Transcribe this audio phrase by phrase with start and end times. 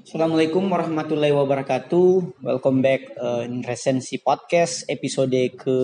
[0.00, 2.40] Assalamualaikum warahmatullahi wabarakatuh.
[2.40, 5.76] Welcome back uh, in Resensi Podcast episode ke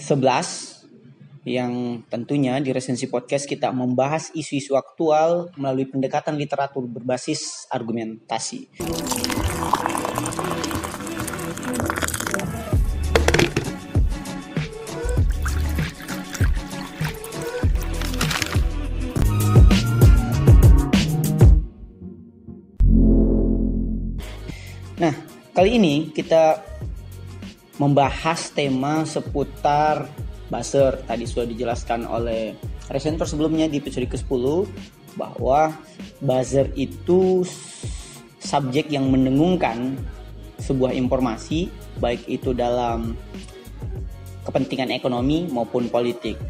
[0.00, 8.72] 11 yang tentunya di Resensi Podcast kita membahas isu-isu aktual melalui pendekatan literatur berbasis argumentasi.
[25.68, 26.64] Kali ini kita
[27.76, 30.08] membahas tema seputar
[30.48, 30.96] buzzer.
[31.04, 32.56] Tadi sudah dijelaskan oleh
[32.88, 34.64] resenter sebelumnya di episode ke-10
[35.20, 35.76] bahwa
[36.24, 37.44] buzzer itu
[38.40, 39.92] subjek yang mendengungkan
[40.56, 41.68] sebuah informasi
[42.00, 43.12] baik itu dalam
[44.48, 46.40] kepentingan ekonomi maupun politik.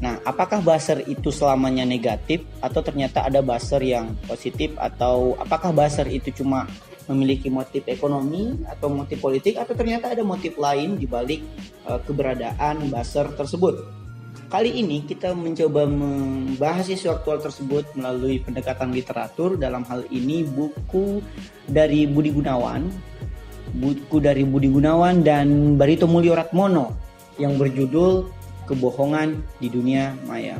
[0.00, 6.08] Nah, apakah buzzer itu selamanya negatif atau ternyata ada buzzer yang positif atau apakah buzzer
[6.08, 6.64] itu cuma
[7.10, 11.42] memiliki motif ekonomi atau motif politik atau ternyata ada motif lain di balik
[11.90, 13.82] uh, keberadaan buzzer tersebut.
[14.50, 21.22] Kali ini kita mencoba membahas isu aktual tersebut melalui pendekatan literatur dalam hal ini buku
[21.66, 22.86] dari Budi Gunawan,
[23.78, 26.94] buku dari Budi Gunawan dan Barito Mulyo Ratmono
[27.38, 28.26] yang berjudul
[28.66, 30.58] Kebohongan di Dunia Maya.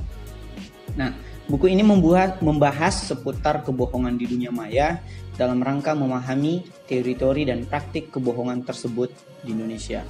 [0.95, 1.11] Nah,
[1.51, 5.03] buku ini membahas, membahas seputar kebohongan di dunia maya
[5.41, 9.09] dalam rangka memahami teori-teori dan praktik kebohongan tersebut
[9.41, 10.05] di Indonesia.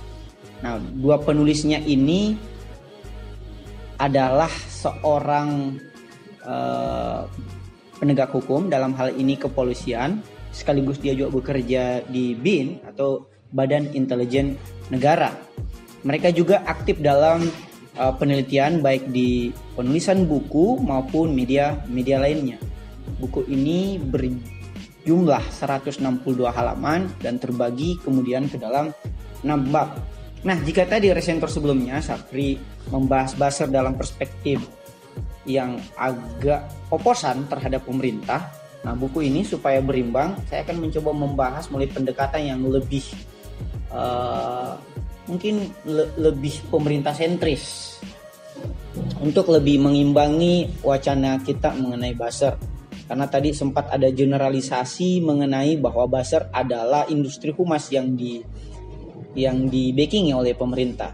[0.67, 2.34] Nah, dua penulisnya ini
[3.95, 5.78] adalah seorang
[6.42, 7.31] uh,
[8.03, 10.19] penegak hukum dalam hal ini kepolisian,
[10.51, 14.58] sekaligus dia juga bekerja di BIN atau Badan Intelijen
[14.91, 15.31] Negara.
[16.03, 17.45] Mereka juga aktif dalam
[18.01, 22.56] uh, penelitian baik di penulisan buku maupun media-media lainnya.
[23.20, 24.25] Buku ini ber
[25.04, 26.00] jumlah 162
[26.50, 28.92] halaman dan terbagi kemudian ke dalam
[29.40, 29.96] 6 bab.
[30.40, 32.56] Nah, jika tadi resenter sebelumnya Sapri
[32.88, 34.60] membahas Basar dalam perspektif
[35.44, 38.48] yang agak oposan terhadap pemerintah,
[38.80, 43.05] nah buku ini supaya berimbang, saya akan mencoba membahas mulai pendekatan yang lebih
[43.92, 44.80] uh,
[45.28, 47.96] mungkin le lebih pemerintah sentris
[49.20, 52.56] untuk lebih mengimbangi wacana kita mengenai Basar
[53.10, 58.38] karena tadi sempat ada generalisasi mengenai bahwa Basar adalah industri humas yang di
[59.34, 61.10] yang di backing oleh pemerintah.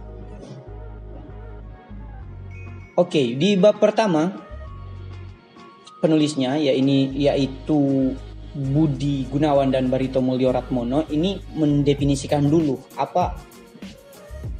[3.00, 4.28] Oke, di bab pertama
[6.04, 8.12] penulisnya ya ini yaitu
[8.52, 13.40] Budi Gunawan dan Barito Mulyo Ratmono ini mendefinisikan dulu apa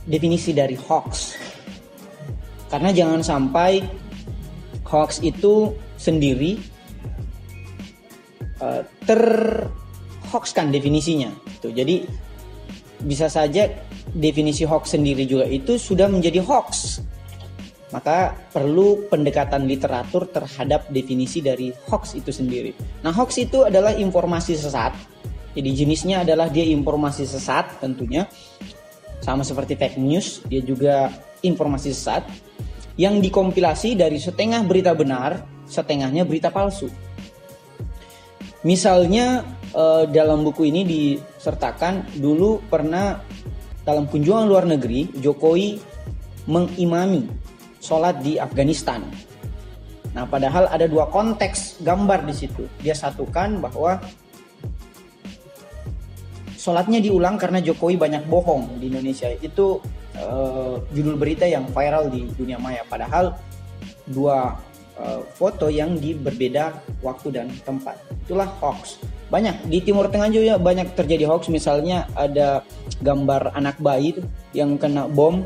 [0.09, 1.37] definisi dari hoax.
[2.73, 3.85] Karena jangan sampai
[4.89, 6.76] hoax itu sendiri
[8.61, 11.33] uh, terhoaxkan definisinya.
[11.59, 11.73] Gitu.
[11.73, 11.97] Jadi
[13.03, 13.69] bisa saja
[14.17, 17.01] definisi hoax sendiri juga itu sudah menjadi hoax.
[17.95, 22.75] Maka perlu pendekatan literatur terhadap definisi dari hoax itu sendiri.
[23.07, 24.93] Nah, hoax itu adalah informasi sesat.
[25.55, 28.27] Jadi jenisnya adalah dia informasi sesat tentunya.
[29.23, 31.09] Sama seperti fake news, dia juga
[31.41, 32.27] informasi sesat
[32.99, 36.91] yang dikompilasi dari setengah berita benar, setengahnya berita palsu.
[38.67, 43.23] Misalnya uh, dalam buku ini disertakan dulu pernah
[43.87, 45.79] dalam kunjungan luar negeri Jokowi
[46.51, 47.31] mengimami
[47.79, 49.07] sholat di Afghanistan.
[50.11, 52.67] Nah, padahal ada dua konteks gambar di situ.
[52.83, 54.03] Dia satukan bahwa
[56.59, 59.31] sholatnya diulang karena Jokowi banyak bohong di Indonesia.
[59.39, 59.79] Itu
[60.19, 62.83] uh, judul berita yang viral di dunia maya.
[62.91, 63.39] Padahal
[64.11, 64.59] dua
[65.01, 67.97] uh, foto yang di berbeda waktu dan tempat.
[68.27, 69.01] Itulah hoax.
[69.29, 71.49] Banyak di Timur Tengah juga banyak terjadi hoax.
[71.53, 72.65] Misalnya ada
[73.01, 74.17] gambar anak bayi
[74.57, 75.45] yang kena bom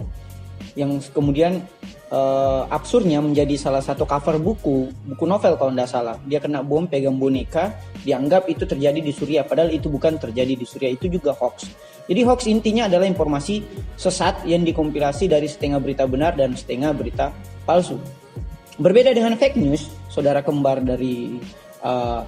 [0.78, 1.66] yang kemudian
[2.14, 6.16] uh, absurdnya menjadi salah satu cover buku buku novel kalau tidak salah.
[6.28, 7.74] Dia kena bom pegang boneka
[8.06, 11.72] dianggap itu terjadi di Suriah padahal itu bukan terjadi di Suriah itu juga hoax.
[12.06, 13.62] Jadi hoax intinya adalah informasi
[13.94, 17.30] sesat yang dikompilasi dari setengah berita benar dan setengah berita
[17.62, 17.98] palsu
[18.80, 21.36] berbeda dengan fake news saudara kembar dari
[21.84, 22.24] uh,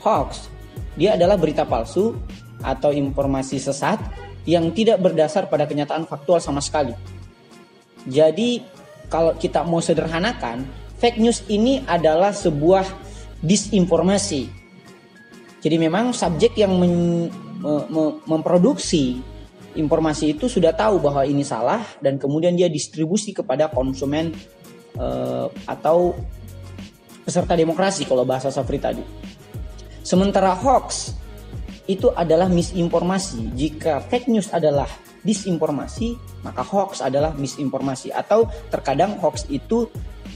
[0.00, 0.48] hoax,
[0.96, 2.16] dia adalah berita palsu
[2.64, 4.00] atau informasi sesat
[4.48, 6.96] yang tidak berdasar pada kenyataan faktual sama sekali.
[8.08, 8.64] Jadi
[9.12, 10.64] kalau kita mau sederhanakan,
[10.96, 12.88] fake news ini adalah sebuah
[13.44, 14.48] disinformasi.
[15.60, 17.28] Jadi memang subjek yang men,
[17.60, 19.20] me, me, memproduksi
[19.76, 24.32] informasi itu sudah tahu bahwa ini salah dan kemudian dia distribusi kepada konsumen
[24.96, 26.16] uh, atau
[27.22, 29.04] peserta demokrasi kalau bahasa Safri tadi.
[30.00, 31.14] Sementara hoax
[31.86, 33.54] itu adalah misinformasi.
[33.54, 34.88] Jika fake news adalah
[35.20, 39.90] disinformasi, maka hoax adalah misinformasi atau terkadang hoax itu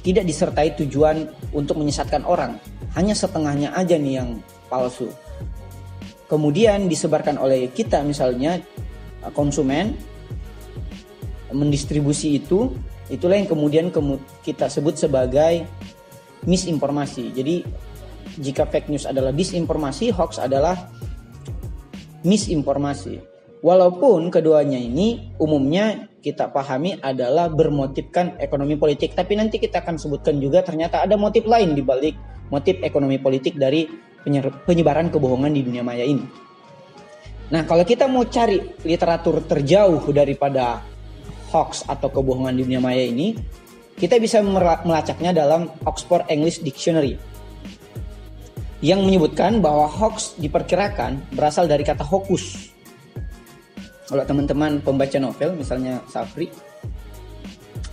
[0.05, 2.61] tidak disertai tujuan untuk menyesatkan orang.
[2.93, 5.09] Hanya setengahnya aja nih yang palsu.
[6.29, 8.61] Kemudian disebarkan oleh kita misalnya
[9.33, 9.97] konsumen
[11.55, 12.75] mendistribusi itu,
[13.13, 13.93] itulah yang kemudian
[14.45, 15.65] kita sebut sebagai
[16.45, 17.33] misinformasi.
[17.33, 17.65] Jadi
[18.41, 20.91] jika fake news adalah disinformasi, hoax adalah
[22.25, 23.21] misinformasi.
[23.65, 30.37] Walaupun keduanya ini umumnya kita pahami adalah bermotifkan ekonomi politik, tapi nanti kita akan sebutkan
[30.37, 32.13] juga ternyata ada motif lain di balik
[32.53, 33.89] motif ekonomi politik dari
[34.69, 36.25] penyebaran kebohongan di dunia maya ini.
[37.53, 40.81] Nah, kalau kita mau cari literatur terjauh daripada
[41.55, 43.39] hoax atau kebohongan di dunia maya ini,
[43.95, 44.43] kita bisa
[44.83, 47.15] melacaknya dalam Oxford English Dictionary
[48.83, 52.75] yang menyebutkan bahwa hoax diperkirakan berasal dari kata hokus
[54.05, 56.53] kalau teman-teman pembaca novel misalnya Safri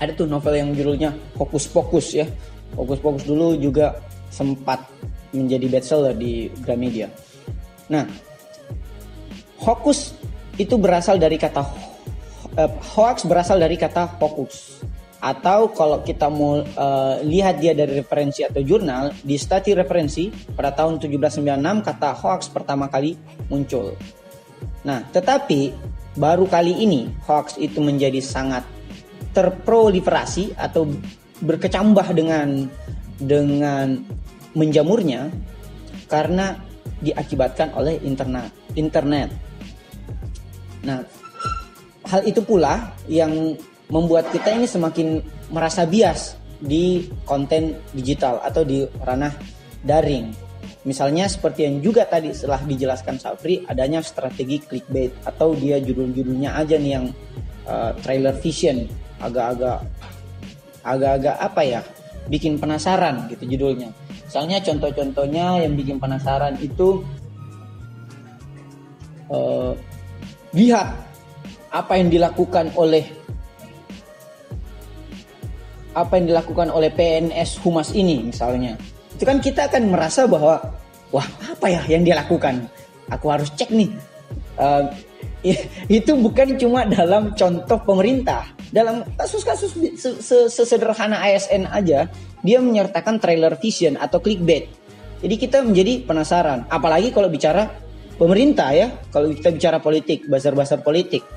[0.01, 2.25] ada tuh novel yang judulnya Hokus Pokus ya.
[2.73, 3.93] Hokus Pokus dulu juga
[4.33, 4.81] sempat
[5.29, 7.07] menjadi bestseller di Gramedia.
[7.87, 8.09] Nah
[9.61, 10.17] hokus
[10.57, 11.61] itu berasal dari kata
[12.57, 14.81] uh, hoax berasal dari kata hokus
[15.21, 20.73] atau kalau kita mau uh, lihat dia dari referensi atau jurnal di stati referensi pada
[20.73, 23.13] tahun 1796 kata hoax pertama kali
[23.45, 23.93] muncul.
[24.81, 25.77] Nah, tetapi
[26.17, 28.65] baru kali ini hoax itu menjadi sangat
[29.37, 30.89] terproliferasi atau
[31.45, 32.65] berkecambah dengan
[33.21, 34.01] dengan
[34.57, 35.29] menjamurnya
[36.09, 36.57] karena
[37.05, 39.29] diakibatkan oleh internet internet.
[40.81, 41.05] Nah,
[42.11, 43.55] hal itu pula yang
[43.87, 49.31] membuat kita ini semakin merasa bias di konten digital atau di ranah
[49.87, 50.35] daring.
[50.83, 56.75] Misalnya seperti yang juga tadi setelah dijelaskan Safri adanya strategi clickbait atau dia judul-judulnya aja
[56.75, 57.05] nih yang
[57.69, 58.89] uh, trailer vision
[59.21, 59.85] agak-agak
[60.81, 61.81] agak-agak apa ya
[62.27, 63.93] bikin penasaran gitu judulnya.
[64.25, 67.05] Misalnya contoh-contohnya yang bikin penasaran itu
[69.29, 69.77] uh,
[70.57, 71.10] lihat
[71.71, 73.07] apa yang dilakukan oleh
[75.91, 78.75] apa yang dilakukan oleh PNS Humas ini misalnya.
[79.15, 80.59] Itu kan kita akan merasa bahwa
[81.11, 82.67] wah apa ya yang dia lakukan?
[83.11, 83.91] Aku harus cek nih.
[84.55, 84.87] Uh,
[85.91, 88.47] itu bukan cuma dalam contoh pemerintah.
[88.71, 89.75] Dalam kasus-kasus
[90.47, 92.07] sesederhana ASN aja
[92.39, 94.71] dia menyertakan trailer vision atau clickbait.
[95.19, 96.65] Jadi kita menjadi penasaran.
[96.71, 97.67] Apalagi kalau bicara
[98.15, 98.95] pemerintah ya.
[99.11, 101.27] Kalau kita bicara politik bazar-bazar politik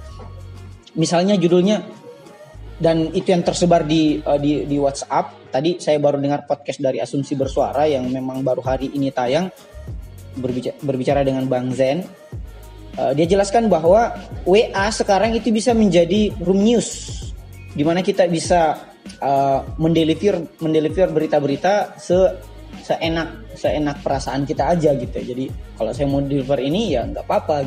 [0.95, 1.83] misalnya judulnya
[2.79, 5.47] dan itu yang tersebar di uh, di di WhatsApp.
[5.55, 9.47] Tadi saya baru dengar podcast dari Asumsi Bersuara yang memang baru hari ini tayang
[10.35, 12.03] berbicara, berbicara dengan Bang Zen.
[12.99, 14.15] Uh, dia jelaskan bahwa
[14.47, 17.11] WA sekarang itu bisa menjadi room news
[17.75, 18.79] di mana kita bisa
[19.19, 22.19] uh, mendeliver mendeliver berita-berita se
[22.83, 25.15] seenak seenak perasaan kita aja gitu.
[25.15, 25.47] Jadi
[25.79, 27.67] kalau saya mau deliver ini ya nggak apa-apa.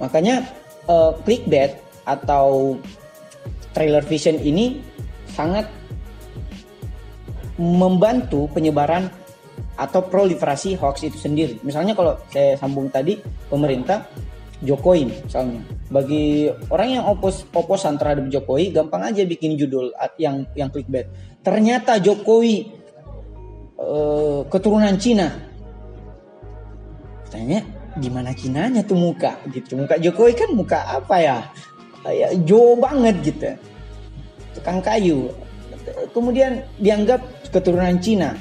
[0.00, 0.44] Makanya
[0.88, 2.80] uh, clickbait atau
[3.76, 4.80] trailer vision ini
[5.28, 5.68] sangat
[7.60, 9.12] membantu penyebaran
[9.78, 11.60] atau proliferasi hoax itu sendiri.
[11.62, 14.08] Misalnya kalau saya sambung tadi pemerintah
[14.58, 15.62] Jokowi misalnya.
[15.88, 21.06] Bagi orang yang opos oposan terhadap Jokowi gampang aja bikin judul yang yang clickbait.
[21.46, 22.66] Ternyata Jokowi
[23.78, 25.30] uh, keturunan Cina.
[27.30, 27.62] Tanya
[28.02, 29.78] gimana Cinanya tuh muka gitu.
[29.78, 31.38] Muka Jokowi kan muka apa ya?
[32.06, 33.50] Ya jauh banget gitu.
[34.58, 35.32] Tukang kayu.
[36.14, 38.36] Kemudian dianggap keturunan Cina.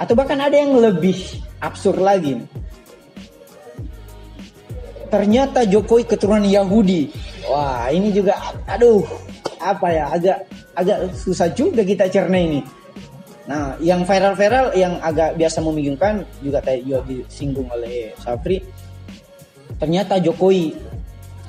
[0.00, 1.18] Atau bahkan ada yang lebih
[1.62, 2.40] absurd lagi.
[5.12, 7.12] Ternyata Jokowi keturunan Yahudi.
[7.44, 9.04] Wah ini juga aduh
[9.60, 10.38] apa ya agak
[10.72, 12.60] agak susah juga kita cerna ini.
[13.44, 18.62] Nah yang viral-viral yang agak biasa membingungkan juga tadi juga disinggung oleh Safri
[19.82, 20.70] ternyata Jokowi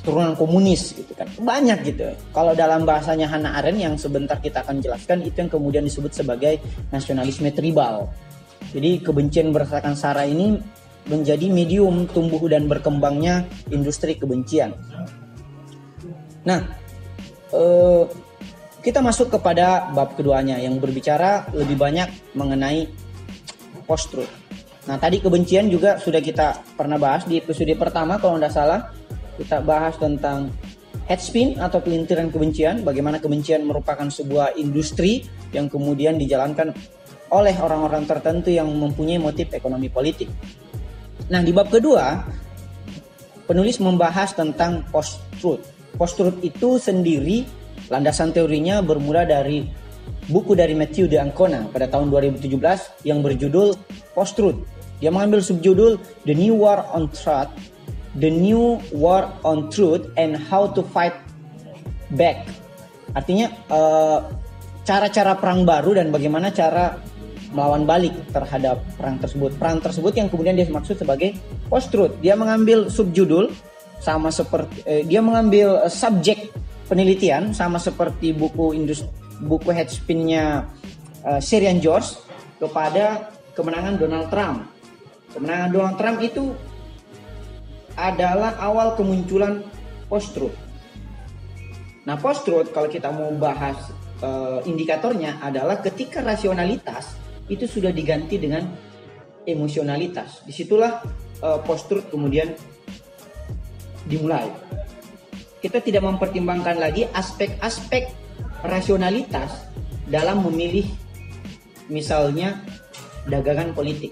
[0.04, 1.26] turunan komunis gitu kan.
[1.40, 2.12] Banyak gitu.
[2.36, 6.60] Kalau dalam bahasanya Hannah Arendt yang sebentar kita akan jelaskan itu yang kemudian disebut sebagai
[6.92, 8.12] nasionalisme tribal.
[8.76, 10.60] Jadi kebencian berdasarkan sara ini
[11.08, 14.76] menjadi medium tumbuh dan berkembangnya industri kebencian.
[16.44, 16.84] Nah
[17.54, 18.04] eh,
[18.84, 22.92] kita masuk kepada bab keduanya yang berbicara lebih banyak mengenai
[23.88, 24.30] post truth
[24.84, 28.92] nah tadi kebencian juga sudah kita pernah bahas di episode pertama kalau tidak salah
[29.40, 30.54] kita bahas tentang
[31.10, 36.72] head spin atau pelintiran kebencian, bagaimana kebencian merupakan sebuah industri yang kemudian dijalankan
[37.34, 40.30] oleh orang-orang tertentu yang mempunyai motif ekonomi politik.
[41.34, 42.22] Nah, di bab kedua
[43.50, 45.66] penulis membahas tentang post-truth.
[45.98, 47.46] Post-truth itu sendiri
[47.90, 49.66] landasan teorinya bermula dari
[50.30, 53.76] buku dari Matthew de Ancona pada tahun 2017 yang berjudul
[54.16, 54.60] Post-Truth.
[55.04, 57.52] Dia mengambil subjudul The New War on Truth,
[58.18, 61.18] The New War on Truth and How to Fight
[62.14, 62.46] Back.
[63.14, 64.20] Artinya eh,
[64.86, 66.98] cara-cara perang baru dan bagaimana cara
[67.54, 69.54] melawan balik terhadap perang tersebut.
[69.58, 71.38] Perang tersebut yang kemudian dia maksud sebagai
[71.70, 72.18] post-truth.
[72.20, 73.54] Dia mengambil subjudul
[74.04, 76.52] sama seperti eh, dia mengambil uh, subjek
[76.92, 79.08] penelitian sama seperti buku industri
[79.40, 80.68] buku headspinnya
[81.24, 82.20] uh, Syrian George
[82.60, 84.68] kepada kemenangan Donald Trump.
[85.32, 86.52] Kemenangan Donald Trump itu
[87.98, 89.66] adalah awal kemunculan
[90.10, 90.56] post-truth.
[92.04, 93.78] Nah, post-truth kalau kita mau bahas
[94.20, 97.16] uh, indikatornya adalah ketika rasionalitas
[97.48, 98.68] itu sudah diganti dengan
[99.48, 100.44] emosionalitas.
[100.44, 101.04] Di situlah
[101.44, 102.52] uh, post-truth kemudian
[104.08, 104.52] dimulai.
[105.64, 108.12] Kita tidak mempertimbangkan lagi aspek-aspek
[108.68, 109.72] rasionalitas
[110.12, 110.88] dalam memilih
[111.88, 112.60] misalnya
[113.28, 114.12] dagangan politik.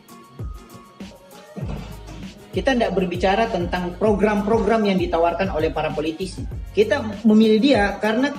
[2.52, 6.44] Kita tidak berbicara tentang program-program yang ditawarkan oleh para politisi.
[6.76, 8.32] Kita memilih dia karena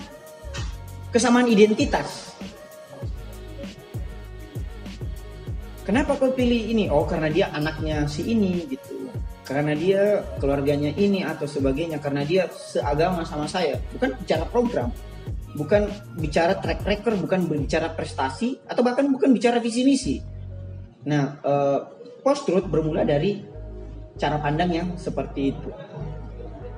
[1.08, 2.36] kesamaan identitas.
[5.82, 6.86] Kenapa kau pilih ini?
[6.92, 9.10] Oh, karena dia anaknya si ini gitu.
[9.42, 11.98] Karena dia keluarganya ini atau sebagainya.
[11.98, 13.80] Karena dia seagama sama saya.
[13.96, 14.92] Bukan bicara program
[15.52, 20.16] bukan bicara track record, bukan berbicara prestasi, atau bahkan bukan bicara visi misi.
[21.04, 21.78] Nah, uh,
[22.24, 23.42] post truth bermula dari
[24.22, 25.70] cara pandang yang seperti itu.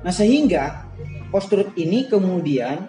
[0.00, 0.88] Nah, sehingga
[1.28, 2.88] post truth ini kemudian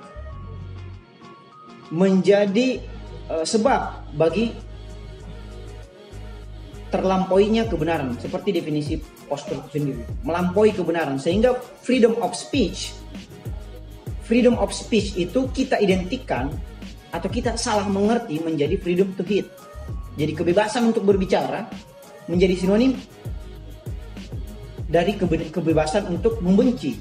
[1.92, 2.80] menjadi
[3.28, 4.56] uh, sebab bagi
[6.88, 8.96] terlampauinya kebenaran seperti definisi
[9.28, 12.96] post truth sendiri melampaui kebenaran sehingga freedom of speech
[14.26, 16.50] freedom of speech itu kita identikan
[17.14, 19.48] atau kita salah mengerti menjadi freedom to hate.
[20.20, 21.70] Jadi kebebasan untuk berbicara
[22.28, 22.98] menjadi sinonim
[24.96, 25.20] dari
[25.52, 26.96] kebebasan untuk membenci.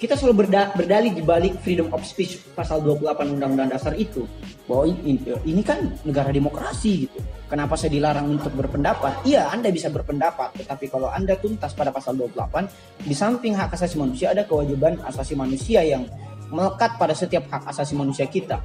[0.00, 4.24] Kita selalu berda berdalih di balik freedom of speech pasal 28 Undang-Undang Dasar itu
[4.68, 7.20] bahwa ini, ini kan negara demokrasi gitu.
[7.48, 9.24] Kenapa saya dilarang untuk berpendapat?
[9.24, 12.68] Iya, Anda bisa berpendapat, tetapi kalau Anda tuntas pada pasal 28,
[13.04, 16.04] di samping hak asasi manusia ada kewajiban asasi manusia yang
[16.52, 18.60] melekat pada setiap hak asasi manusia kita.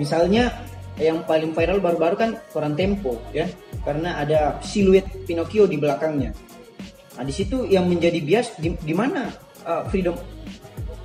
[0.00, 0.52] Misalnya
[0.98, 3.50] yang paling viral baru-baru kan koran Tempo ya,
[3.82, 6.30] karena ada siluet Pinocchio di belakangnya.
[7.14, 9.30] Nah, di situ yang menjadi bias di, di mana
[9.66, 10.14] uh, freedom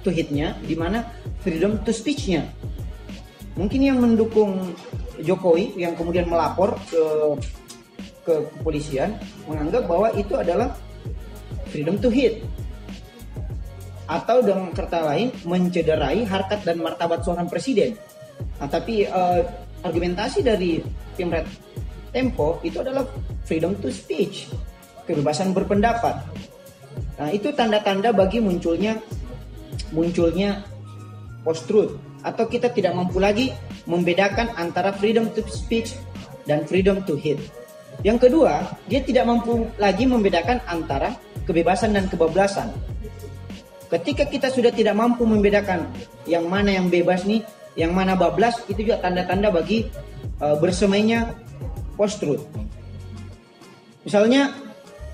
[0.05, 1.05] to hit-nya, di mana
[1.41, 2.45] freedom to speech-nya.
[3.57, 4.73] Mungkin yang mendukung
[5.19, 7.03] Jokowi yang kemudian melapor ke
[8.23, 9.17] ke kepolisian
[9.49, 10.77] menganggap bahwa itu adalah
[11.73, 12.45] freedom to hit
[14.09, 17.93] atau dengan kata lain mencederai harkat dan martabat seorang presiden.
[18.57, 19.45] Nah, tapi uh,
[19.83, 20.83] argumentasi dari
[21.15, 21.47] tim Red
[22.09, 23.05] Tempo itu adalah
[23.45, 24.49] freedom to speech,
[25.05, 26.25] kebebasan berpendapat.
[27.21, 28.97] Nah, itu tanda-tanda bagi munculnya
[29.93, 30.65] munculnya
[31.45, 31.93] post truth
[32.25, 33.53] atau kita tidak mampu lagi
[33.85, 35.95] membedakan antara freedom to speech
[36.49, 37.39] dan freedom to hate.
[38.01, 42.71] Yang kedua, dia tidak mampu lagi membedakan antara kebebasan dan kebablasan.
[43.89, 45.89] Ketika kita sudah tidak mampu membedakan
[46.29, 47.41] yang mana yang bebas nih,
[47.79, 49.87] yang mana bablas, itu juga tanda-tanda bagi
[50.43, 51.31] uh, bersemainya
[51.95, 52.43] post truth.
[54.03, 54.51] Misalnya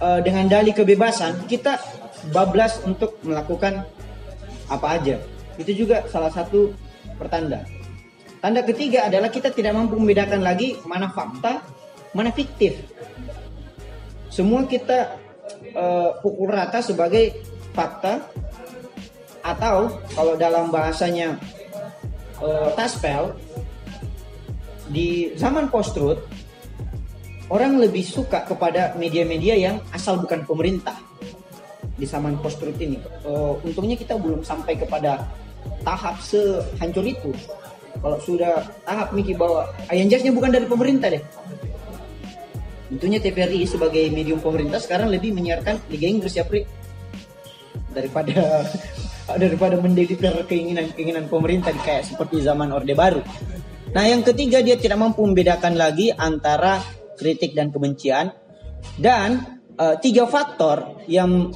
[0.01, 1.77] uh, dengan dalih kebebasan, kita
[2.33, 3.85] bablas untuk melakukan
[4.65, 5.21] apa aja.
[5.61, 6.73] Itu juga salah satu
[7.21, 7.61] pertanda.
[8.41, 11.61] Tanda ketiga adalah kita tidak mampu membedakan lagi mana fakta,
[12.17, 12.81] mana fiktif.
[14.33, 15.21] Semua kita
[15.77, 17.33] uh, pukul rata sebagai
[17.77, 18.25] fakta
[19.45, 21.37] atau kalau dalam bahasanya
[22.41, 23.35] uh, Taspel
[24.89, 26.21] di zaman post truth
[27.49, 30.97] orang lebih suka kepada media-media yang asal bukan pemerintah.
[31.95, 32.99] Di zaman post truth ini.
[33.23, 35.23] Uh, untungnya kita belum sampai kepada
[35.85, 37.31] tahap sehancur itu.
[37.95, 41.23] Kalau sudah tahap Miki bahwa jasnya bukan dari pemerintah deh.
[42.91, 46.67] Tentunya TVRI sebagai medium pemerintah sekarang lebih menyiarkan Liga Inggris ya Pri.
[47.95, 48.67] Daripada
[49.33, 53.25] daripada mendeliver keinginan-keinginan pemerintah kayak seperti zaman Orde Baru.
[53.95, 56.77] Nah, yang ketiga dia tidak mampu membedakan lagi antara
[57.17, 58.29] kritik dan kebencian.
[59.01, 59.41] Dan
[59.81, 61.49] uh, tiga faktor yang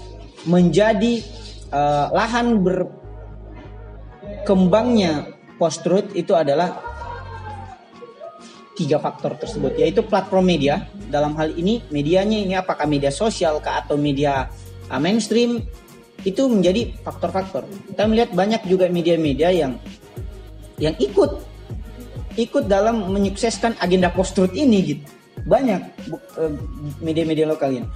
[0.50, 1.22] menjadi
[1.70, 5.30] uh, lahan berkembangnya
[5.62, 6.90] post truth itu adalah
[8.74, 10.88] tiga faktor tersebut yaitu platform media.
[11.12, 14.50] Dalam hal ini medianya ini apakah media sosial atau media
[14.90, 15.62] uh, mainstream
[16.28, 17.64] itu menjadi faktor-faktor.
[17.92, 19.80] Kita melihat banyak juga media-media yang
[20.80, 21.44] yang ikut
[22.40, 25.04] ikut dalam menyukseskan agenda post truth ini gitu.
[25.44, 25.82] Banyak
[26.40, 26.54] uh,
[27.00, 27.88] media-media lokal ini.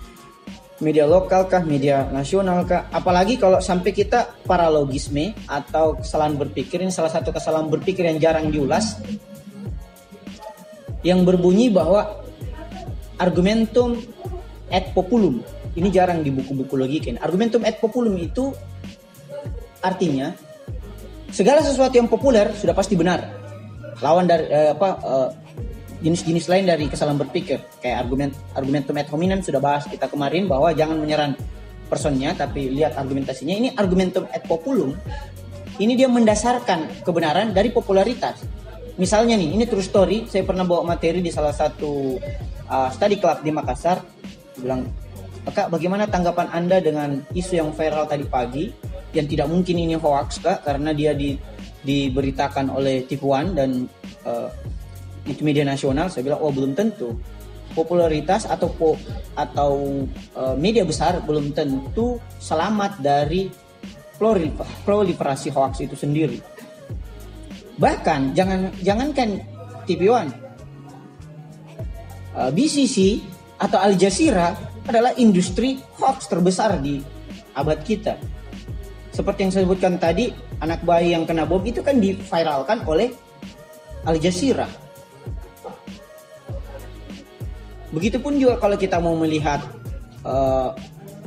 [0.84, 6.92] Media lokal kah, media nasional kah, apalagi kalau sampai kita paralogisme atau kesalahan berpikir ini
[6.92, 9.00] salah satu kesalahan berpikir yang jarang diulas
[11.06, 12.24] yang berbunyi bahwa
[13.20, 14.00] argumentum
[14.72, 17.10] et populum ini jarang di buku-buku logika.
[17.18, 18.53] Argumentum et populum itu
[19.82, 20.32] artinya
[21.34, 23.25] segala sesuatu yang populer sudah pasti benar.
[24.01, 25.30] Lawan dari eh, apa eh,
[26.03, 27.58] jenis-jenis lain dari kesalahan berpikir.
[27.82, 31.34] Kayak argumen argumentum ad hominem sudah bahas kita kemarin bahwa jangan menyerang
[31.89, 33.56] personnya tapi lihat argumentasinya.
[33.56, 34.94] Ini argumentum ad populum
[35.82, 38.46] ini dia mendasarkan kebenaran dari popularitas.
[39.01, 40.30] Misalnya nih ini true story.
[40.30, 42.22] Saya pernah bawa materi di salah satu
[42.70, 44.06] uh, study club di Makassar.
[44.53, 44.86] Bilang
[45.43, 48.71] Kak bagaimana tanggapan anda dengan isu yang viral tadi pagi?
[49.12, 51.35] Yang tidak mungkin ini hoax kak karena dia di,
[51.83, 53.85] diberitakan oleh tipuan dan
[54.23, 54.47] uh,
[55.43, 56.07] media nasional.
[56.07, 57.12] Saya bilang oh belum tentu.
[57.75, 58.95] Popularitas atau po,
[59.35, 60.05] atau
[60.38, 63.51] uh, media besar belum tentu selamat dari
[64.88, 66.39] proliferasi hoax itu sendiri.
[67.75, 69.43] Bahkan jangan jangankan
[69.83, 70.31] One
[72.38, 73.19] uh, BCC
[73.59, 77.00] atau Al Jazeera adalah industri hoax terbesar di
[77.56, 78.20] abad kita
[79.13, 83.13] seperti yang saya sebutkan tadi anak bayi yang kena bom itu kan diviralkan oleh
[84.04, 84.84] Al Jazeera
[87.94, 89.62] Begitupun juga kalau kita mau melihat
[90.25, 90.74] uh,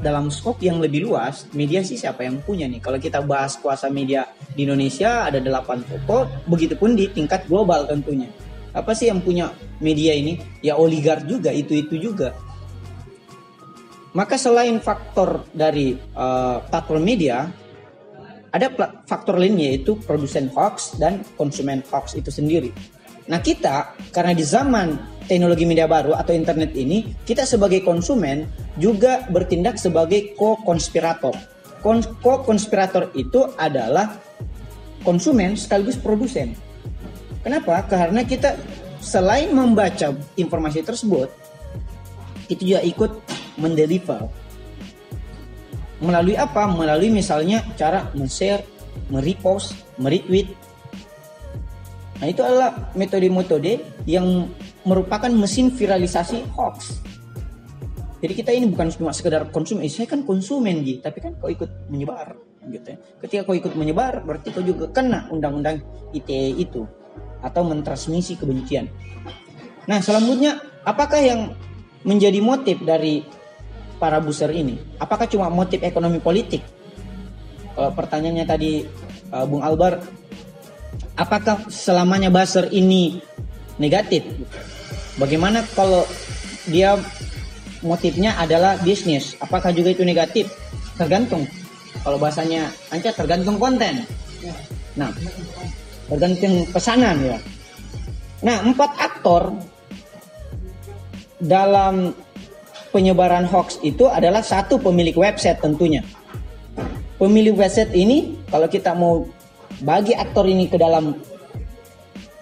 [0.03, 2.83] dalam skop yang lebih luas, media sih siapa yang punya nih?
[2.83, 4.27] Kalau kita bahas kuasa media
[4.59, 8.27] di Indonesia ada delapan toko, begitupun di tingkat global tentunya.
[8.75, 10.43] Apa sih yang punya media ini?
[10.59, 12.35] Ya oligar juga, itu-itu juga.
[14.16, 17.52] Maka selain faktor dari uh, platform media,
[18.48, 18.72] ada
[19.05, 22.72] faktor lain yaitu produsen hoax dan konsumen hoax itu sendiri.
[23.29, 24.96] Nah kita karena di zaman
[25.29, 28.48] teknologi media baru atau internet ini, kita sebagai konsumen
[28.81, 31.37] juga bertindak sebagai co-konspirator.
[31.85, 34.16] Co-konspirator itu adalah
[35.05, 36.57] konsumen sekaligus produsen.
[37.44, 37.85] Kenapa?
[37.85, 38.57] Karena kita
[39.05, 41.29] selain membaca informasi tersebut,
[42.48, 43.12] itu juga ikut
[43.57, 44.29] mendeliver.
[46.01, 46.69] Melalui apa?
[46.69, 48.62] Melalui misalnya cara men-share,
[49.09, 50.53] merepost, meretweet.
[52.21, 54.49] Nah itu adalah metode-metode yang
[54.85, 57.01] merupakan mesin viralisasi hoax.
[58.21, 61.53] Jadi kita ini bukan cuma sekedar konsumen, eh, saya kan konsumen gitu, tapi kan kau
[61.53, 62.33] ikut menyebar
[62.73, 62.99] gitu ya.
[63.21, 65.85] Ketika kau ikut menyebar berarti kau juga kena undang-undang
[66.16, 66.88] ITE itu
[67.45, 68.88] atau mentransmisi kebencian.
[69.85, 71.55] Nah, selanjutnya apakah yang
[72.03, 73.23] menjadi motif dari
[73.96, 74.78] para buser ini?
[75.00, 76.62] Apakah cuma motif ekonomi politik?
[77.76, 78.88] Kalau pertanyaannya tadi
[79.32, 80.00] uh, Bung Albar,
[81.16, 83.20] apakah selamanya buzzer ini
[83.76, 84.24] negatif?
[85.20, 86.04] Bagaimana kalau
[86.68, 86.96] dia
[87.85, 89.37] motifnya adalah bisnis?
[89.40, 90.48] Apakah juga itu negatif?
[90.96, 91.44] Tergantung.
[92.00, 94.04] Kalau bahasanya Anca tergantung konten.
[94.96, 95.12] Nah,
[96.09, 97.38] tergantung pesanan ya.
[98.44, 99.52] Nah, empat aktor
[101.40, 102.12] dalam
[102.96, 106.00] penyebaran hoax itu adalah satu pemilik website tentunya.
[107.20, 109.28] Pemilik website ini kalau kita mau
[109.85, 111.20] bagi aktor ini ke dalam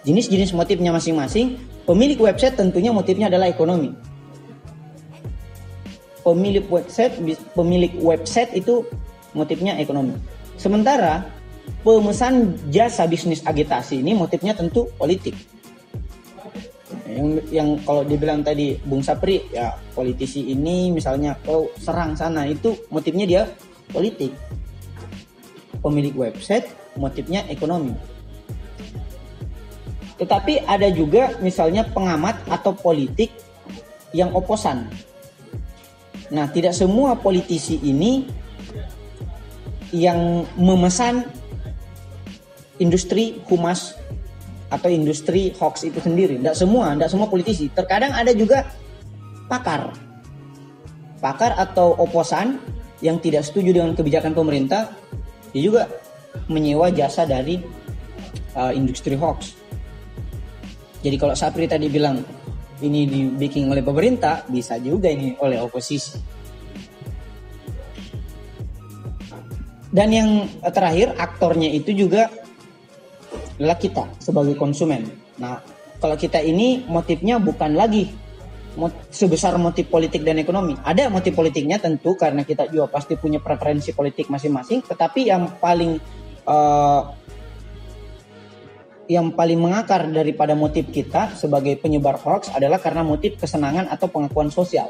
[0.06, 3.92] jenis-jenis motifnya masing-masing, Pemilik website tentunya motifnya adalah ekonomi.
[6.24, 7.20] Pemilik website
[7.52, 8.88] pemilik website itu
[9.36, 10.16] motifnya ekonomi.
[10.56, 11.28] Sementara
[11.84, 15.36] pemesan jasa bisnis agitasi ini motifnya tentu politik.
[17.04, 22.48] Yang yang kalau dibilang tadi Bung Sapri ya politisi ini misalnya kau oh, serang sana
[22.48, 23.42] itu motifnya dia
[23.92, 24.32] politik.
[25.84, 26.64] Pemilik website
[26.96, 27.92] motifnya ekonomi
[30.14, 33.34] tetapi ada juga misalnya pengamat atau politik
[34.14, 34.86] yang oposan.
[36.30, 38.30] Nah, tidak semua politisi ini
[39.90, 41.26] yang memesan
[42.78, 43.98] industri humas
[44.72, 46.40] atau industri hoax itu sendiri.
[46.40, 47.68] Tidak semua, tidak semua politisi.
[47.72, 48.64] Terkadang ada juga
[49.48, 49.92] pakar.
[51.20, 52.60] Pakar atau oposan
[53.00, 54.92] yang tidak setuju dengan kebijakan pemerintah,
[55.52, 55.82] dia juga
[56.48, 57.60] menyewa jasa dari
[58.56, 59.56] uh, industri hoax.
[61.04, 62.24] Jadi kalau Sapri tadi bilang
[62.80, 66.16] ini dibikin oleh pemerintah, bisa juga ini oleh oposisi.
[69.94, 70.30] Dan yang
[70.74, 72.26] terakhir aktornya itu juga
[73.58, 75.06] adalah kita sebagai konsumen.
[75.38, 75.62] Nah,
[76.02, 78.10] kalau kita ini motifnya bukan lagi
[79.10, 80.74] sebesar motif politik dan ekonomi.
[80.82, 86.02] Ada motif politiknya tentu karena kita juga pasti punya preferensi politik masing-masing, tetapi yang paling
[86.44, 87.02] uh,
[89.06, 94.48] yang paling mengakar daripada motif kita sebagai penyebar hoax adalah karena motif kesenangan atau pengakuan
[94.48, 94.88] sosial.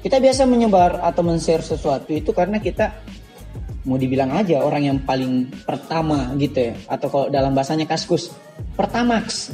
[0.00, 3.04] Kita biasa menyebar atau men-share sesuatu itu karena kita
[3.90, 8.30] mau dibilang aja orang yang paling pertama gitu ya atau kalau dalam bahasanya kaskus
[8.78, 9.50] pertamax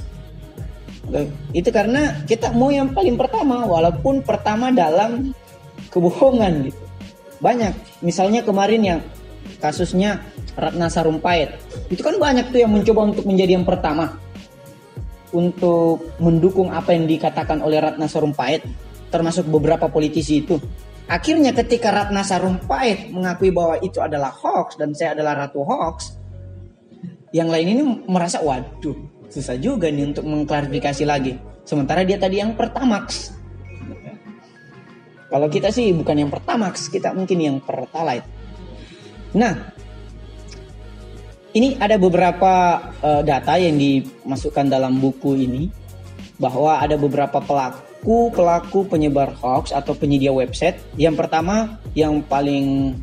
[1.55, 5.33] itu karena kita mau yang paling pertama walaupun pertama dalam
[5.91, 6.83] kebohongan gitu.
[7.39, 7.75] Banyak.
[8.03, 9.01] Misalnya kemarin yang
[9.63, 10.25] kasusnya
[10.59, 11.55] Ratna Sarumpait.
[11.93, 14.19] Itu kan banyak tuh yang mencoba untuk menjadi yang pertama.
[15.31, 18.65] Untuk mendukung apa yang dikatakan oleh Ratna Sarumpait.
[19.13, 20.59] Termasuk beberapa politisi itu.
[21.07, 26.19] Akhirnya ketika Ratna Sarumpait mengakui bahwa itu adalah hoax dan saya adalah ratu hoax.
[27.31, 28.97] Yang lain ini merasa waduh
[29.31, 31.39] susah juga nih untuk mengklarifikasi lagi.
[31.63, 33.35] Sementara dia tadi yang pertamax.
[35.27, 38.27] Kalau kita sih bukan yang pertamax, kita mungkin yang pertalite.
[39.35, 39.75] Nah,
[41.55, 45.67] ini ada beberapa uh, data yang dimasukkan dalam buku ini
[46.39, 50.79] bahwa ada beberapa pelaku pelaku penyebar hoax atau penyedia website.
[50.99, 52.97] Yang pertama yang paling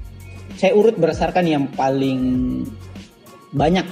[0.59, 2.21] saya urut berdasarkan yang paling
[3.53, 3.85] banyak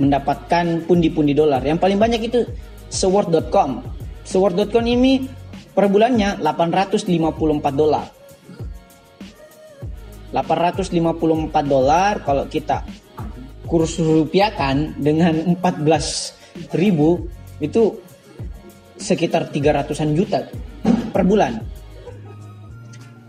[0.00, 1.60] mendapatkan pundi-pundi dolar.
[1.64, 2.44] Yang paling banyak itu
[2.88, 3.84] sword.com.
[4.26, 5.24] Sword.com ini
[5.72, 7.12] per bulannya 854
[7.76, 8.06] dolar.
[10.34, 10.92] 854
[11.64, 12.84] dolar kalau kita
[13.66, 17.26] kurs rupiahkan dengan 14 ribu
[17.58, 17.98] itu
[18.96, 20.48] sekitar 300-an juta
[21.12, 21.60] per bulan.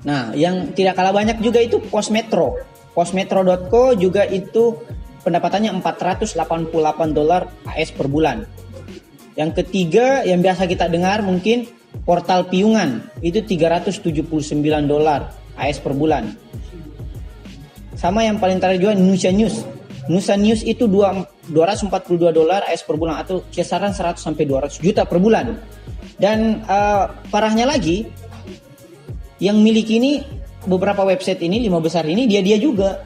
[0.08, 2.56] Nah, yang tidak kalah banyak juga itu Postmetro.
[2.96, 4.80] Postmetro.co juga itu
[5.22, 8.48] pendapatannya 488 dolar AS per bulan.
[9.38, 11.70] Yang ketiga yang biasa kita dengar mungkin
[12.08, 14.02] portal piungan itu 379
[14.88, 16.34] dolar AS per bulan.
[17.98, 19.77] Sama yang paling terakhir juga Nusa News.
[20.08, 25.04] Nusa News itu 2, 242 dolar AS per bulan atau kisaran 100 sampai 200 juta
[25.04, 25.60] per bulan.
[26.18, 28.08] Dan uh, parahnya lagi
[29.38, 30.24] yang miliki ini
[30.66, 33.06] beberapa website ini lima besar ini dia dia juga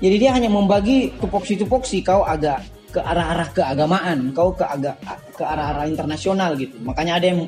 [0.00, 4.96] jadi dia hanya membagi tupoksi-tupoksi kau agak ke arah-arah keagamaan, kau ke agak
[5.36, 6.74] ke arah-arah internasional gitu.
[6.82, 7.40] Makanya ada yang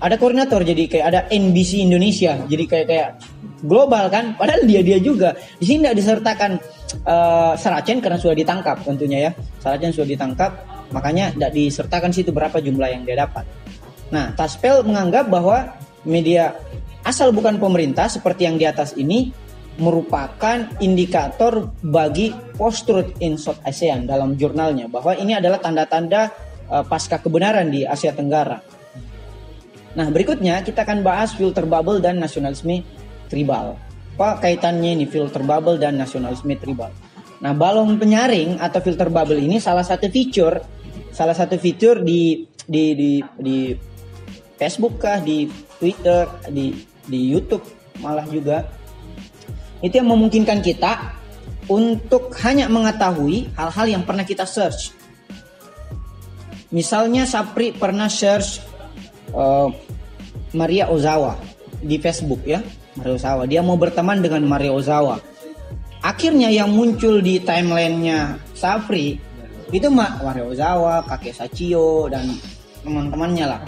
[0.00, 2.38] ada koordinator jadi kayak ada NBC Indonesia.
[2.46, 3.08] Jadi kayak kayak
[3.64, 5.36] global kan padahal dia dia juga.
[5.60, 6.50] Di sini tidak disertakan
[7.04, 9.30] uh, Saracen karena sudah ditangkap tentunya ya.
[9.60, 10.50] Saracen sudah ditangkap,
[10.92, 13.44] makanya tidak disertakan situ berapa jumlah yang dia dapat.
[14.10, 15.70] Nah, Taspel menganggap bahwa
[16.02, 16.56] media
[17.06, 19.30] asal bukan pemerintah seperti yang di atas ini
[19.80, 26.28] merupakan indikator bagi post-truth in South ASEAN dalam jurnalnya bahwa ini adalah tanda-tanda
[26.68, 28.60] uh, pasca kebenaran di Asia Tenggara.
[29.90, 32.84] Nah, berikutnya kita akan bahas filter bubble dan nasionalisme
[33.30, 33.78] tribal.
[34.18, 36.92] Apa kaitannya ini filter bubble dan nasionalisme tribal?
[37.40, 40.60] Nah, balon penyaring atau filter bubble ini salah satu feature
[41.10, 43.58] salah satu fitur di di di di
[44.56, 45.48] Facebook kah, di
[45.80, 46.76] Twitter, di
[47.08, 47.64] di YouTube
[48.00, 48.68] malah juga
[49.80, 51.16] itu yang memungkinkan kita
[51.68, 54.92] untuk hanya mengetahui hal-hal yang pernah kita search.
[56.70, 58.62] Misalnya Sapri pernah search
[59.34, 59.72] uh,
[60.54, 61.40] Maria Ozawa
[61.80, 62.60] di Facebook ya,
[63.00, 63.42] Maria Ozawa.
[63.48, 65.16] Dia mau berteman dengan Maria Ozawa.
[66.04, 69.16] Akhirnya yang muncul di timelinenya Sapri
[69.72, 72.28] itu Maria Ozawa, kakek Sachio dan
[72.84, 73.60] teman-temannya lah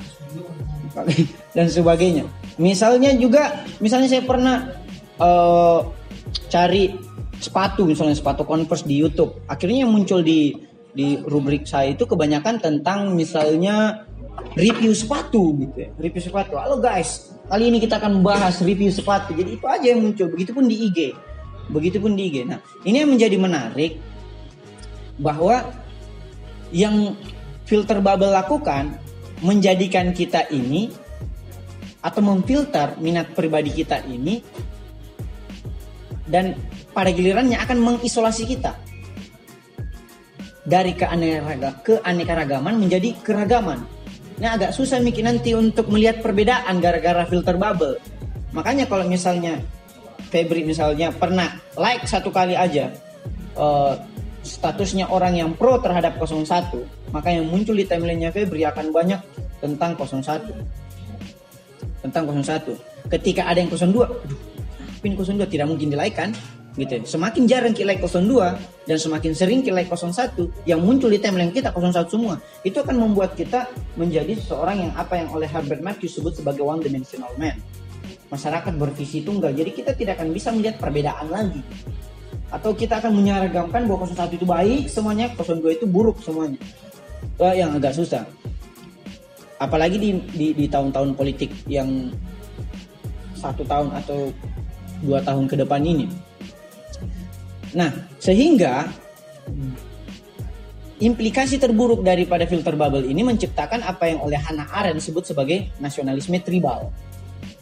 [1.56, 2.28] dan sebagainya.
[2.60, 4.68] Misalnya juga, misalnya saya pernah
[5.16, 5.80] uh,
[6.48, 6.92] cari
[7.42, 10.54] sepatu misalnya sepatu Converse di YouTube akhirnya yang muncul di
[10.94, 14.06] di rubrik saya itu kebanyakan tentang misalnya
[14.54, 19.34] review sepatu gitu ya review sepatu halo guys kali ini kita akan membahas review sepatu.
[19.34, 20.30] Jadi itu aja yang muncul.
[20.30, 20.98] Begitupun di IG
[21.70, 24.00] begitupun di IG nah ini yang menjadi menarik
[25.20, 25.70] bahwa
[26.72, 27.14] yang
[27.68, 28.96] filter bubble lakukan
[29.44, 30.90] menjadikan kita ini
[32.02, 34.42] atau memfilter minat pribadi kita ini
[36.26, 36.56] dan
[36.90, 38.74] pada gilirannya akan mengisolasi kita
[40.62, 43.82] dari keanekaragaman menjadi keragaman.
[44.42, 47.94] Ini agak susah mikir nanti untuk melihat perbedaan gara-gara filter bubble.
[48.50, 49.62] Makanya kalau misalnya
[50.34, 52.90] Febri misalnya pernah like satu kali aja
[53.54, 53.94] uh,
[54.42, 56.42] statusnya orang yang pro terhadap 01,
[57.14, 59.22] maka yang muncul di timelinenya Febri akan banyak
[59.62, 60.26] tentang 01.
[62.02, 63.14] Tentang 01.
[63.14, 64.40] Ketika ada yang 02, aduh
[64.98, 66.34] pin 02 tidak mungkin dilaikan
[66.76, 67.04] gitu.
[67.04, 71.52] Semakin jarang kita like 02 dan semakin sering kita like 01 yang muncul di timeline
[71.52, 72.40] kita 01 semua.
[72.64, 76.80] Itu akan membuat kita menjadi seseorang yang apa yang oleh Herbert Marcuse sebut sebagai one
[76.80, 77.56] dimensional man.
[78.32, 79.52] Masyarakat bervisi tunggal.
[79.52, 81.60] Jadi kita tidak akan bisa melihat perbedaan lagi.
[82.52, 86.60] Atau kita akan menyeragamkan bahwa 01 itu baik semuanya 02 itu buruk semuanya.
[87.36, 88.24] Wah, yang agak susah.
[89.60, 92.10] Apalagi di di, di tahun-tahun politik yang
[93.36, 94.30] satu tahun atau
[95.02, 96.06] dua tahun ke depan ini
[97.72, 98.88] Nah, sehingga
[101.02, 106.38] implikasi terburuk daripada filter bubble ini menciptakan apa yang oleh Hannah Arendt disebut sebagai nasionalisme
[106.38, 106.94] tribal.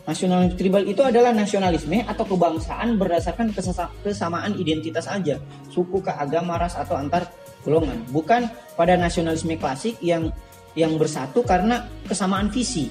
[0.04, 3.54] Nasionalisme tribal itu adalah nasionalisme atau kebangsaan berdasarkan
[4.02, 5.38] kesamaan identitas aja,
[5.70, 7.30] suku, keagama, ras atau antar
[7.62, 10.34] golongan, bukan pada nasionalisme klasik yang
[10.74, 12.90] yang bersatu karena kesamaan visi.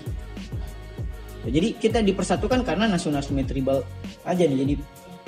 [1.50, 3.82] Jadi kita dipersatukan karena nasionalisme tribal
[4.28, 4.58] aja nih.
[4.66, 4.74] Jadi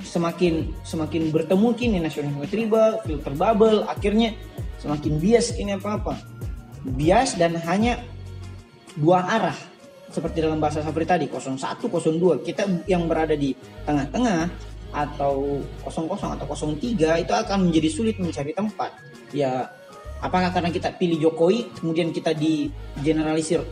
[0.04, 4.36] semakin semakin bertemu kini nasionalisme tribal, filter bubble, akhirnya
[4.82, 6.18] semakin bias ini apa-apa.
[6.98, 8.02] Bias dan hanya
[8.98, 9.58] dua arah.
[10.12, 11.56] Seperti dalam bahasa Safri tadi, 01,
[11.88, 12.44] 02.
[12.44, 13.56] Kita yang berada di
[13.88, 14.52] tengah-tengah
[14.92, 18.92] atau 00 atau 03 itu akan menjadi sulit mencari tempat.
[19.32, 19.72] Ya,
[20.20, 22.68] apakah karena kita pilih Jokowi kemudian kita di
[23.00, 23.64] generalisir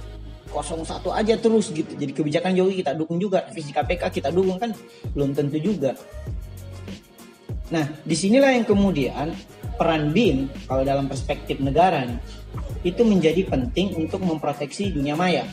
[0.51, 1.93] 01 aja terus gitu.
[1.95, 4.73] Jadi kebijakan Jokowi kita dukung juga, visi KPK kita dukung kan
[5.13, 5.93] belum tentu juga.
[7.69, 9.29] Nah, di sinilah yang kemudian
[9.77, 12.03] peran BIN kalau dalam perspektif negara
[12.81, 15.45] itu menjadi penting untuk memproteksi dunia maya.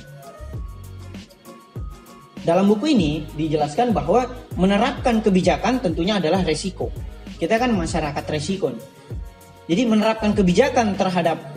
[2.47, 6.95] Dalam buku ini dijelaskan bahwa menerapkan kebijakan tentunya adalah resiko.
[7.37, 8.71] Kita kan masyarakat resiko.
[9.67, 11.56] Jadi menerapkan kebijakan terhadap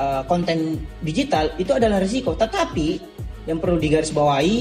[0.00, 2.32] uh, konten digital itu adalah risiko.
[2.32, 2.88] Tetapi
[3.44, 4.56] yang perlu digarisbawahi,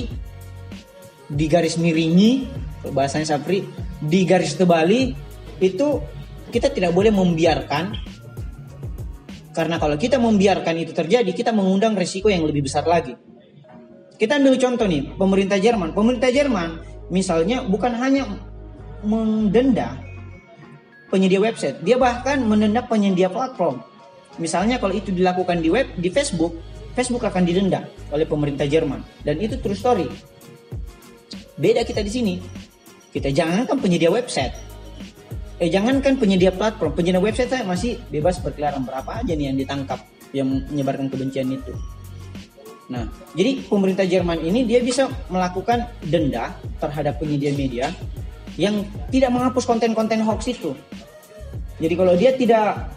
[1.31, 2.51] digaris miringi,
[2.91, 3.63] bahasanya Sapri,
[4.03, 5.15] digaris tebali
[5.63, 5.87] itu
[6.51, 7.95] kita tidak boleh membiarkan
[9.53, 13.15] karena kalau kita membiarkan itu terjadi kita mengundang risiko yang lebih besar lagi.
[14.19, 15.95] Kita ambil contoh nih, pemerintah Jerman.
[15.95, 16.69] Pemerintah Jerman
[17.07, 18.27] misalnya bukan hanya
[18.99, 19.95] mendenda
[21.07, 23.79] penyedia website, dia bahkan mendenda penyedia platform.
[24.39, 26.55] Misalnya kalau itu dilakukan di web, di Facebook,
[26.95, 29.03] Facebook akan didenda oleh pemerintah Jerman.
[29.21, 30.07] Dan itu true story.
[31.59, 32.35] Beda kita di sini.
[33.11, 34.55] Kita jangankan penyedia website.
[35.59, 39.99] Eh jangankan penyedia platform, penyedia website saya masih bebas berkeliaran berapa aja nih yang ditangkap
[40.31, 41.75] yang menyebarkan kebencian itu.
[42.89, 47.91] Nah, jadi pemerintah Jerman ini dia bisa melakukan denda terhadap penyedia media
[48.55, 50.71] yang tidak menghapus konten-konten hoax itu.
[51.79, 52.91] Jadi kalau dia tidak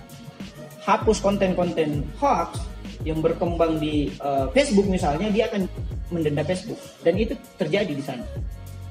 [0.82, 2.58] hapus konten-konten hoax
[3.02, 5.66] yang berkembang di uh, Facebook misalnya dia akan
[6.10, 6.78] mendenda Facebook.
[7.02, 8.26] Dan itu terjadi di sana.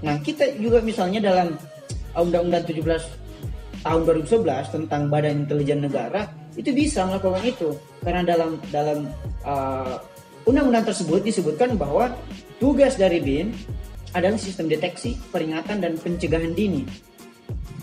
[0.02, 1.56] Nah kita juga misalnya dalam
[2.12, 6.28] Undang-Undang 17 tahun 2011 tentang Badan Intelijen Negara
[6.60, 7.70] itu bisa melakukan itu.
[8.04, 9.08] Karena dalam dalam
[9.48, 9.96] uh,
[10.44, 12.12] undang-undang tersebut disebutkan bahwa
[12.60, 13.56] tugas dari BIN
[14.12, 16.84] adalah sistem deteksi, peringatan dan pencegahan dini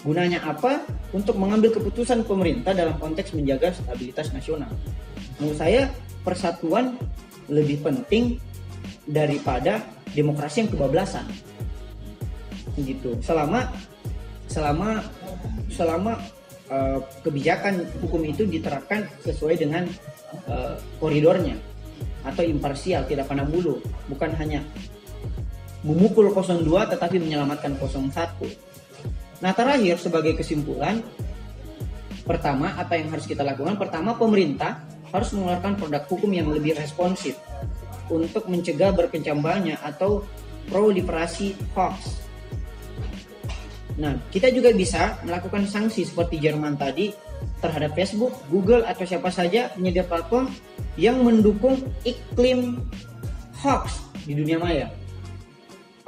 [0.07, 0.85] Gunanya apa?
[1.11, 4.71] Untuk mengambil keputusan pemerintah dalam konteks menjaga stabilitas nasional.
[5.39, 5.91] Menurut saya
[6.23, 6.95] persatuan
[7.49, 8.39] lebih penting
[9.09, 9.83] daripada
[10.13, 11.27] demokrasi yang kebablasan.
[12.79, 13.19] Gitu.
[13.25, 13.67] Selama
[14.47, 15.03] selama
[15.69, 16.13] selama
[16.73, 19.85] uh, kebijakan hukum itu diterapkan sesuai dengan
[20.49, 21.57] uh, koridornya
[22.25, 24.61] atau imparsial tidak pandang bulu bukan hanya
[25.87, 28.11] memukul 02 tetapi menyelamatkan 01
[29.39, 31.03] Nah terakhir sebagai kesimpulan,
[32.27, 33.79] pertama apa yang harus kita lakukan?
[33.79, 34.83] Pertama pemerintah
[35.15, 37.39] harus mengeluarkan produk hukum yang lebih responsif
[38.11, 40.25] untuk mencegah berkecambannya atau
[40.69, 42.29] proliferasi hoax.
[43.99, 47.11] Nah, kita juga bisa melakukan sanksi seperti Jerman tadi
[47.59, 50.51] terhadap Facebook, Google atau siapa saja penyedia platform
[50.95, 52.79] yang mendukung iklim
[53.59, 54.87] hoax di dunia maya.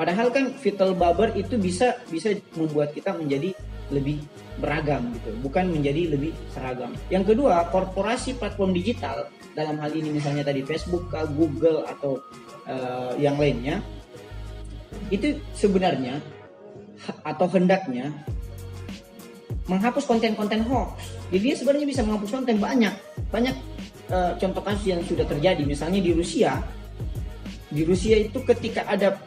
[0.01, 3.53] Padahal kan vital bubble itu bisa bisa membuat kita menjadi
[3.93, 4.25] lebih
[4.57, 6.97] beragam gitu, bukan menjadi lebih seragam.
[7.13, 12.17] Yang kedua, korporasi platform digital dalam hal ini misalnya tadi Facebook, Google atau
[12.65, 13.85] uh, yang lainnya
[15.13, 16.17] itu sebenarnya
[17.21, 18.09] atau hendaknya
[19.69, 20.97] menghapus konten-konten hoax.
[21.29, 22.95] Jadi dia sebenarnya bisa menghapus konten banyak,
[23.29, 23.57] banyak
[24.09, 25.61] uh, contoh kasus yang sudah terjadi.
[25.61, 26.57] Misalnya di Rusia,
[27.69, 29.21] di Rusia itu ketika ada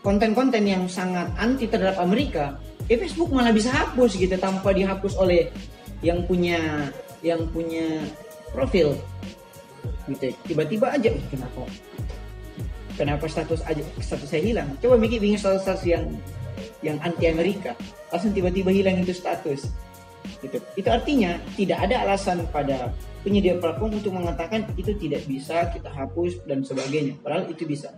[0.00, 2.56] konten-konten yang sangat anti terhadap Amerika,
[2.88, 5.52] eh Facebook malah bisa hapus gitu tanpa dihapus oleh
[6.00, 6.88] yang punya
[7.20, 8.00] yang punya
[8.52, 8.96] profil.
[10.08, 11.62] Gitu tiba-tiba aja kenapa?
[12.96, 14.68] Kenapa status aja status saya hilang?
[14.80, 16.04] Coba mikir bikin status, status yang
[16.80, 17.76] yang anti Amerika
[18.08, 19.68] langsung tiba-tiba hilang itu status.
[20.40, 20.56] Gitu.
[20.76, 26.40] Itu artinya tidak ada alasan pada penyedia platform untuk mengatakan itu tidak bisa kita hapus
[26.48, 27.16] dan sebagainya.
[27.20, 27.92] Padahal itu bisa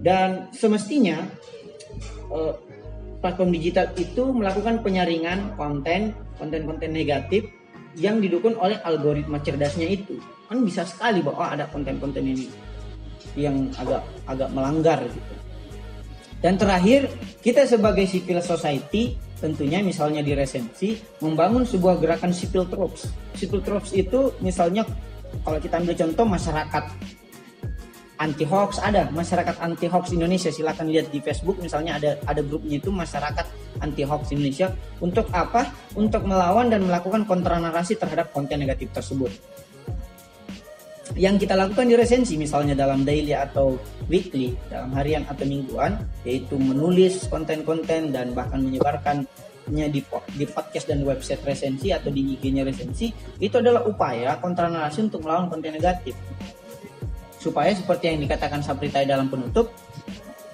[0.00, 1.24] dan semestinya
[2.28, 2.54] uh,
[3.20, 7.48] platform digital itu melakukan penyaringan konten konten-konten negatif
[7.96, 10.20] yang didukung oleh algoritma cerdasnya itu.
[10.46, 12.46] Kan bisa sekali bahwa oh, ada konten-konten ini
[13.34, 15.34] yang agak agak melanggar gitu.
[16.44, 17.08] Dan terakhir
[17.40, 23.92] kita sebagai civil society tentunya misalnya di resensi membangun sebuah gerakan civil troops civil troops
[23.92, 24.88] itu misalnya
[25.44, 26.84] kalau kita ambil contoh masyarakat
[28.16, 29.08] anti hoax ada.
[29.12, 31.60] Masyarakat anti hoax Indonesia silahkan lihat di Facebook.
[31.60, 33.46] Misalnya ada ada grupnya itu masyarakat
[33.80, 34.72] anti hoax Indonesia.
[35.00, 35.72] Untuk apa?
[35.96, 39.32] Untuk melawan dan melakukan kontra narasi terhadap konten negatif tersebut.
[41.16, 43.78] Yang kita lakukan di resensi misalnya dalam daily atau
[44.10, 50.04] weekly dalam harian atau mingguan yaitu menulis konten-konten dan bahkan menyebarkannya di
[50.36, 53.08] di podcast dan website resensi atau di IG-nya resensi
[53.40, 56.12] itu adalah upaya kontra narasi untuk melawan konten negatif
[57.46, 59.70] supaya seperti yang dikatakan Sapritai dalam penutup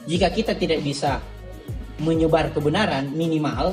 [0.05, 1.25] jika kita tidak bisa
[2.05, 3.73] menyebar kebenaran minimal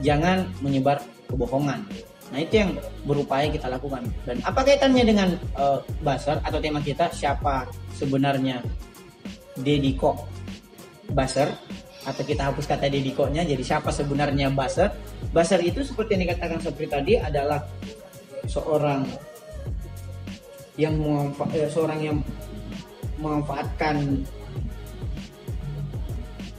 [0.00, 1.84] jangan menyebar kebohongan.
[2.32, 2.70] Nah itu yang
[3.04, 4.02] berupaya kita lakukan.
[4.24, 8.64] Dan apa kaitannya dengan uh, Basar atau tema kita siapa sebenarnya
[9.60, 10.24] Dediko
[11.12, 11.52] Basar?
[12.04, 14.92] Atau kita hapus kata Dediko-nya jadi siapa sebenarnya Basar?
[15.30, 17.64] Basar itu seperti yang dikatakan seperti tadi adalah
[18.44, 19.08] seorang
[20.74, 20.94] yang
[21.54, 22.18] eh, seorang yang
[23.18, 24.26] memanfaatkan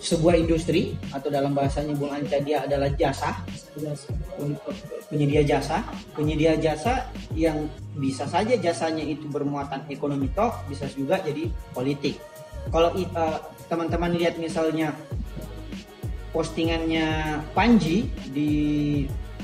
[0.05, 3.41] sebuah industri atau dalam bahasanya Bung Anca dia adalah jasa.
[5.09, 5.81] Penyedia jasa.
[6.13, 7.65] Penyedia jasa yang
[7.97, 12.21] bisa saja jasanya itu bermuatan ekonomi toh bisa juga jadi politik.
[12.69, 14.93] Kalau uh, teman-teman lihat misalnya
[16.29, 18.51] postingannya Panji di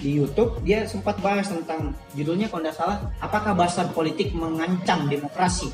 [0.02, 5.70] di YouTube dia sempat bahas tentang judulnya kalau tidak salah apakah basar politik mengancam demokrasi?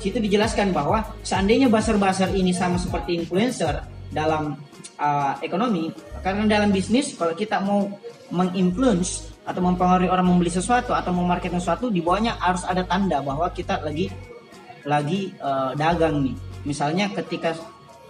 [0.00, 4.58] Di situ dijelaskan bahwa seandainya basar-basar ini sama seperti influencer dalam
[4.98, 5.92] uh, ekonomi
[6.24, 7.86] karena dalam bisnis kalau kita mau
[8.32, 13.52] menginfluence atau mempengaruhi orang membeli sesuatu atau memarketkan sesuatu di bawahnya harus ada tanda bahwa
[13.52, 14.08] kita lagi
[14.88, 16.36] lagi uh, dagang nih.
[16.64, 17.52] Misalnya ketika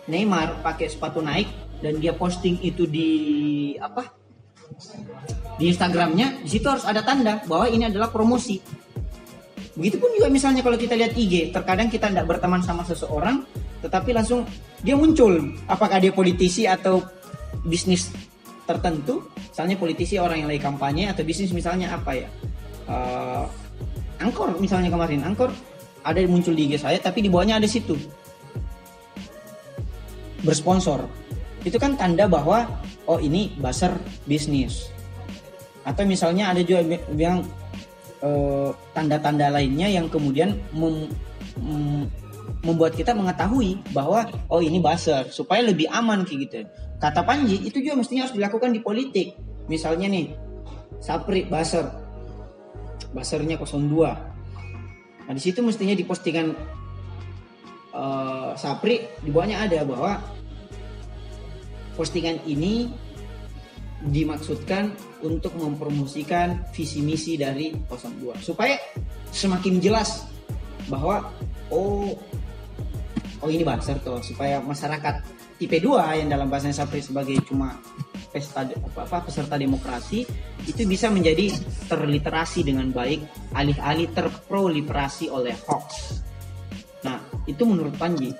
[0.06, 1.50] Neymar pakai sepatu naik
[1.82, 3.10] dan dia posting itu di
[3.82, 4.23] apa
[5.54, 8.58] di Instagramnya di situ harus ada tanda bahwa ini adalah promosi.
[9.74, 13.42] Begitupun juga misalnya kalau kita lihat IG terkadang kita tidak berteman sama seseorang
[13.82, 14.46] tetapi langsung
[14.82, 15.54] dia muncul.
[15.66, 17.02] Apakah dia politisi atau
[17.66, 18.10] bisnis
[18.66, 19.28] tertentu?
[19.50, 22.28] Misalnya politisi orang yang lagi kampanye atau bisnis misalnya apa ya?
[22.84, 23.44] Uh,
[24.20, 25.50] angkor misalnya kemarin angkor
[26.04, 27.98] ada muncul di IG saya tapi di bawahnya ada situ.
[30.42, 31.06] Bersponsor.
[31.64, 32.68] Itu kan tanda bahwa
[33.06, 33.96] oh ini basar
[34.28, 34.88] bisnis.
[35.84, 36.80] Atau misalnya ada juga
[37.12, 37.44] yang
[38.24, 41.12] tanda tanda-tanda lainnya yang kemudian mem,
[41.60, 42.08] mem,
[42.64, 46.56] membuat kita mengetahui bahwa oh ini basar supaya lebih aman kayak gitu.
[46.96, 49.36] Kata Panji itu juga mestinya harus dilakukan di politik.
[49.68, 50.32] Misalnya nih
[51.04, 52.00] Sapri basar
[53.12, 54.32] basarnya 02
[55.24, 56.52] nah di situ mestinya di postingan
[57.96, 60.20] uh, Sapri di bawahnya ada bahwa
[61.94, 62.90] postingan ini
[64.04, 64.92] dimaksudkan
[65.24, 68.76] untuk mempromosikan visi misi dari 02 supaya
[69.32, 70.28] semakin jelas
[70.92, 71.32] bahwa
[71.72, 72.12] oh
[73.40, 75.24] oh ini Banser tuh supaya masyarakat
[75.56, 77.80] tipe 2 yang dalam bahasa Sapri sebagai cuma
[78.28, 80.26] pesta apa, apa peserta demokrasi
[80.66, 81.54] itu bisa menjadi
[81.86, 83.22] terliterasi dengan baik
[83.54, 86.20] alih-alih terproliferasi oleh hoax.
[87.06, 88.34] Nah, itu menurut Panji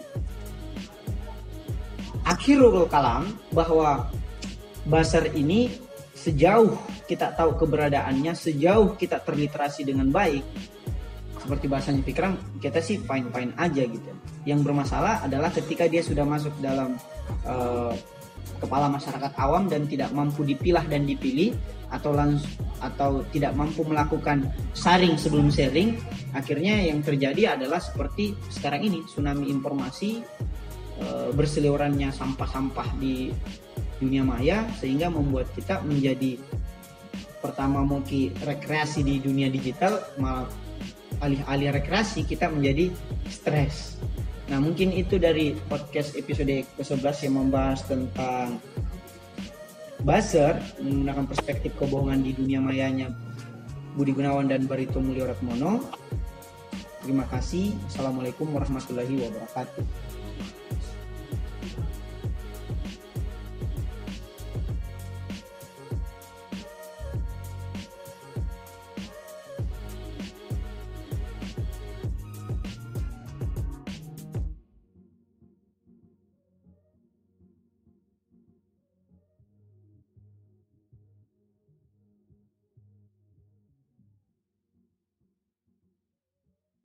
[2.24, 4.08] akhirul kalam bahwa
[4.84, 5.72] Basar ini
[6.12, 6.76] sejauh
[7.08, 10.44] kita tahu keberadaannya, sejauh kita terliterasi dengan baik,
[11.40, 14.12] seperti bahasanya Fikram, kita sih fine-fine aja gitu.
[14.44, 17.00] Yang bermasalah adalah ketika dia sudah masuk dalam
[17.48, 17.96] uh,
[18.60, 21.56] kepala masyarakat awam dan tidak mampu dipilah dan dipilih
[21.88, 24.44] atau langsung atau tidak mampu melakukan
[24.76, 25.96] saring sebelum sharing,
[26.36, 30.20] akhirnya yang terjadi adalah seperti sekarang ini tsunami informasi
[30.94, 33.34] Eh, berseliwerannya sampah-sampah di
[33.98, 36.38] dunia maya sehingga membuat kita menjadi
[37.42, 40.46] pertama mungkin rekreasi di dunia digital malah
[41.18, 42.94] alih-alih rekreasi kita menjadi
[43.26, 43.98] stres.
[44.46, 48.62] Nah mungkin itu dari podcast episode ke-11 yang membahas tentang
[50.06, 53.10] buzzer menggunakan perspektif kebohongan di dunia mayanya
[53.98, 55.90] Budi Gunawan dan Barito Mulyoratmono.
[57.02, 57.74] Terima kasih.
[57.90, 60.03] Assalamualaikum warahmatullahi wabarakatuh.